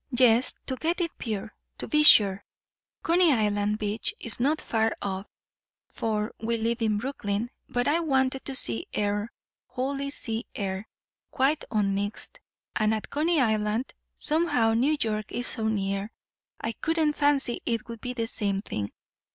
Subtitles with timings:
[0.09, 1.53] "Yes, to get it pure.
[1.77, 2.43] To be sure,
[3.03, 5.27] Coney Island beach is not far off
[5.85, 9.31] for we live in Brooklyn; but I wanted the sea air
[9.67, 10.87] wholly sea air
[11.29, 12.39] quite unmixed;
[12.75, 16.11] and at Coney Island, somehow New York is so near,
[16.59, 18.91] I couldn't fancy it would be the same thing.